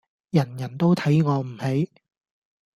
[0.31, 1.91] 人人都睇我唔起